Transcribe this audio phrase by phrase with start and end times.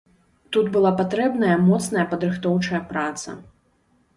[0.55, 3.37] Тут была патрэбная моцная падрыхтоўчая праца.